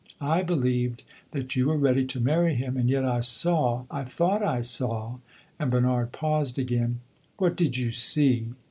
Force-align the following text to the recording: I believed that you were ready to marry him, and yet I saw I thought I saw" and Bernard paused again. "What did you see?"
I 0.19 0.41
believed 0.41 1.03
that 1.29 1.55
you 1.55 1.67
were 1.67 1.77
ready 1.77 2.05
to 2.05 2.19
marry 2.19 2.55
him, 2.55 2.75
and 2.75 2.89
yet 2.89 3.05
I 3.05 3.19
saw 3.19 3.83
I 3.91 4.03
thought 4.03 4.41
I 4.41 4.61
saw" 4.61 5.19
and 5.59 5.69
Bernard 5.69 6.11
paused 6.11 6.57
again. 6.57 7.01
"What 7.37 7.55
did 7.55 7.77
you 7.77 7.91
see?" 7.91 8.47